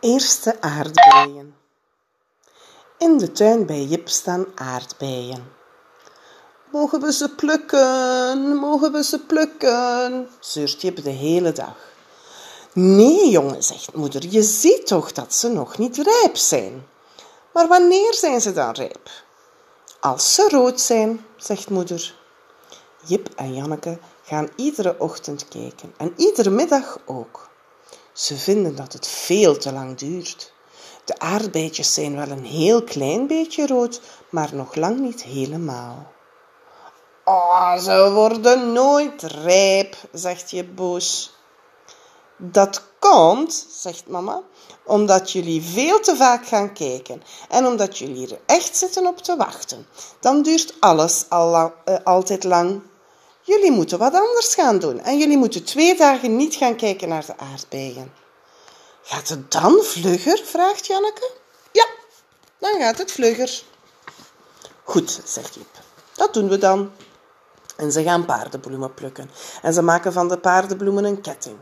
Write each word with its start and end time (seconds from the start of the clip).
Eerste 0.00 0.60
aardbeien. 0.60 1.54
In 2.98 3.18
de 3.18 3.32
tuin 3.32 3.66
bij 3.66 3.82
Jip 3.82 4.08
staan 4.08 4.46
aardbeien. 4.54 5.52
Mogen 6.72 7.00
we 7.00 7.12
ze 7.12 7.34
plukken? 7.34 8.56
Mogen 8.56 8.92
we 8.92 9.04
ze 9.04 9.18
plukken? 9.18 10.28
zeurt 10.40 10.80
Jip 10.80 11.02
de 11.02 11.10
hele 11.10 11.52
dag. 11.52 11.76
Nee, 12.72 13.30
jongen, 13.30 13.62
zegt 13.62 13.94
moeder, 13.94 14.26
je 14.28 14.42
ziet 14.42 14.86
toch 14.86 15.12
dat 15.12 15.34
ze 15.34 15.48
nog 15.48 15.78
niet 15.78 15.96
rijp 15.96 16.36
zijn. 16.36 16.86
Maar 17.52 17.68
wanneer 17.68 18.14
zijn 18.14 18.40
ze 18.40 18.52
dan 18.52 18.72
rijp? 18.72 19.10
Als 20.00 20.34
ze 20.34 20.48
rood 20.48 20.80
zijn, 20.80 21.24
zegt 21.36 21.70
moeder. 21.70 22.14
Jip 23.04 23.28
en 23.36 23.54
Janneke 23.54 23.98
gaan 24.22 24.48
iedere 24.56 24.96
ochtend 24.98 25.48
kijken 25.48 25.94
en 25.96 26.12
iedere 26.16 26.50
middag 26.50 26.98
ook. 27.04 27.48
Ze 28.16 28.36
vinden 28.36 28.76
dat 28.76 28.92
het 28.92 29.06
veel 29.06 29.56
te 29.56 29.72
lang 29.72 29.98
duurt. 29.98 30.52
De 31.04 31.18
aardbeidjes 31.18 31.94
zijn 31.94 32.16
wel 32.16 32.28
een 32.28 32.44
heel 32.44 32.82
klein 32.82 33.26
beetje 33.26 33.66
rood, 33.66 34.00
maar 34.30 34.54
nog 34.54 34.74
lang 34.74 35.00
niet 35.00 35.22
helemaal. 35.22 36.12
Oh, 37.24 37.78
ze 37.78 38.10
worden 38.12 38.72
nooit 38.72 39.22
rijp, 39.22 39.96
zegt 40.12 40.50
je 40.50 40.64
boos. 40.64 41.34
Dat 42.36 42.82
komt, 42.98 43.66
zegt 43.70 44.06
mama, 44.06 44.42
omdat 44.84 45.32
jullie 45.32 45.62
veel 45.62 46.00
te 46.00 46.16
vaak 46.16 46.46
gaan 46.46 46.72
kijken 46.72 47.22
en 47.48 47.66
omdat 47.66 47.98
jullie 47.98 48.30
er 48.30 48.40
echt 48.46 48.76
zitten 48.76 49.06
op 49.06 49.18
te 49.18 49.36
wachten. 49.36 49.86
Dan 50.20 50.42
duurt 50.42 50.74
alles 50.80 51.24
al, 51.28 51.54
uh, 51.54 51.70
altijd 52.04 52.44
lang. 52.44 52.82
Jullie 53.46 53.70
moeten 53.70 53.98
wat 53.98 54.14
anders 54.14 54.54
gaan 54.54 54.78
doen 54.78 55.00
en 55.00 55.18
jullie 55.18 55.36
moeten 55.36 55.64
twee 55.64 55.96
dagen 55.96 56.36
niet 56.36 56.54
gaan 56.54 56.76
kijken 56.76 57.08
naar 57.08 57.26
de 57.26 57.36
aardbeien. 57.38 58.12
Gaat 59.02 59.28
het 59.28 59.52
dan 59.52 59.82
vlugger? 59.82 60.40
vraagt 60.44 60.86
Janneke. 60.86 61.30
Ja, 61.72 61.86
dan 62.58 62.80
gaat 62.80 62.98
het 62.98 63.12
vlugger. 63.12 63.62
Goed, 64.84 65.20
zegt 65.24 65.54
Jip. 65.54 65.66
Dat 66.14 66.34
doen 66.34 66.48
we 66.48 66.58
dan. 66.58 66.90
En 67.76 67.92
ze 67.92 68.02
gaan 68.02 68.24
paardenbloemen 68.24 68.94
plukken. 68.94 69.30
En 69.62 69.72
ze 69.72 69.82
maken 69.82 70.12
van 70.12 70.28
de 70.28 70.38
paardenbloemen 70.38 71.04
een 71.04 71.20
ketting. 71.20 71.56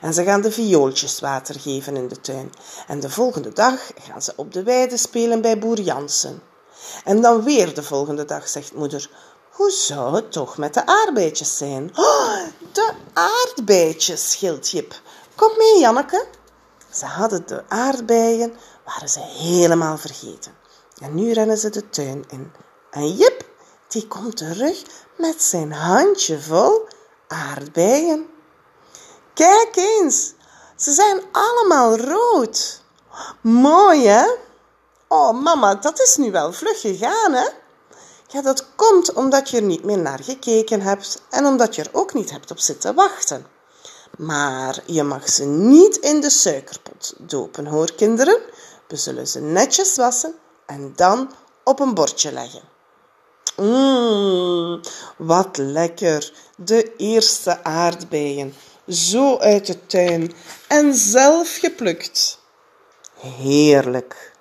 En 0.00 0.14
ze 0.14 0.24
gaan 0.24 0.40
de 0.40 0.52
viooltjes 0.52 1.20
water 1.20 1.60
geven 1.60 1.96
in 1.96 2.08
de 2.08 2.20
tuin. 2.20 2.52
En 2.86 3.00
de 3.00 3.10
volgende 3.10 3.52
dag 3.52 3.90
gaan 4.00 4.22
ze 4.22 4.32
op 4.36 4.52
de 4.52 4.62
weide 4.62 4.96
spelen 4.96 5.40
bij 5.40 5.58
boer 5.58 5.80
Jansen. 5.80 6.42
En 7.04 7.20
dan 7.20 7.42
weer 7.42 7.74
de 7.74 7.82
volgende 7.82 8.24
dag, 8.24 8.48
zegt 8.48 8.74
moeder. 8.74 9.10
Hoe 9.56 9.70
zou 9.70 10.14
het 10.14 10.32
toch 10.32 10.56
met 10.56 10.74
de 10.74 10.86
aardbeidjes 10.86 11.56
zijn? 11.56 11.90
Oh, 11.94 12.38
de 12.72 12.92
aardbeidjes, 13.12 14.34
gilt 14.34 14.70
Jip. 14.70 15.00
Kom 15.34 15.52
mee, 15.58 15.80
Janneke. 15.80 16.26
Ze 16.92 17.04
hadden 17.04 17.46
de 17.46 17.64
aardbeien, 17.68 18.56
waren 18.84 19.08
ze 19.08 19.20
helemaal 19.20 19.98
vergeten. 19.98 20.54
En 21.02 21.14
nu 21.14 21.32
rennen 21.32 21.58
ze 21.58 21.70
de 21.70 21.88
tuin 21.88 22.24
in. 22.28 22.52
En 22.90 23.12
Jip, 23.12 23.48
die 23.88 24.06
komt 24.06 24.36
terug 24.36 24.82
met 25.16 25.42
zijn 25.42 25.72
handje 25.72 26.40
vol 26.40 26.88
aardbeien. 27.28 28.26
Kijk 29.34 29.76
eens, 29.76 30.32
ze 30.76 30.92
zijn 30.92 31.22
allemaal 31.32 31.96
rood. 31.96 32.82
Mooi, 33.40 34.06
hè? 34.06 34.26
Oh, 35.08 35.32
mama, 35.32 35.74
dat 35.74 36.00
is 36.00 36.16
nu 36.16 36.30
wel 36.30 36.52
vlug 36.52 36.80
gegaan, 36.80 37.32
hè? 37.32 37.46
Ja, 38.28 38.42
dat 38.42 38.66
komt 38.74 39.12
omdat 39.12 39.50
je 39.50 39.56
er 39.56 39.62
niet 39.62 39.84
meer 39.84 39.98
naar 39.98 40.22
gekeken 40.22 40.80
hebt 40.80 41.22
en 41.30 41.46
omdat 41.46 41.74
je 41.74 41.82
er 41.82 41.90
ook 41.92 42.14
niet 42.14 42.30
hebt 42.30 42.50
op 42.50 42.58
zitten 42.58 42.94
wachten. 42.94 43.46
Maar 44.18 44.82
je 44.86 45.02
mag 45.02 45.28
ze 45.28 45.44
niet 45.44 45.96
in 45.96 46.20
de 46.20 46.30
suikerpot 46.30 47.14
dopen, 47.18 47.66
hoor 47.66 47.92
kinderen. 47.92 48.38
We 48.88 48.96
zullen 48.96 49.26
ze 49.26 49.40
netjes 49.40 49.96
wassen 49.96 50.34
en 50.66 50.92
dan 50.96 51.30
op 51.64 51.80
een 51.80 51.94
bordje 51.94 52.32
leggen. 52.32 52.62
Mmm, 53.56 54.80
wat 55.16 55.56
lekker. 55.56 56.32
De 56.56 56.96
eerste 56.96 57.64
aardbeien. 57.64 58.54
Zo 58.88 59.38
uit 59.38 59.66
de 59.66 59.86
tuin 59.86 60.32
en 60.68 60.94
zelf 60.94 61.56
geplukt. 61.56 62.38
Heerlijk. 63.14 64.35